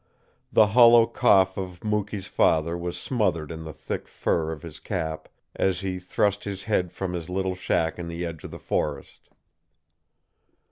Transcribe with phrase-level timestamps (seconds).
[0.51, 5.29] The hollow cough of Mukee's father was smothered in the thick fur of his cap
[5.55, 9.29] as he thrust his head from his little shack in the edge of the forest.